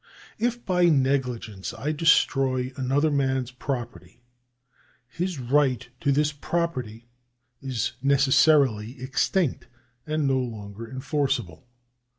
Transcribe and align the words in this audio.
If 0.39 0.65
by 0.65 0.85
negligence 0.85 1.75
I 1.75 1.91
destroy 1.91 2.73
another 2.75 3.11
man's 3.11 3.51
property, 3.51 4.19
his 5.07 5.37
right 5.37 5.87
to 5.99 6.11
this 6.11 6.31
property 6.31 7.05
is 7.61 7.91
neces 8.03 8.33
sarily 8.33 8.99
extinct 8.99 9.67
and 10.07 10.25
no 10.27 10.39
longer 10.39 10.89
enforceable. 10.89 11.67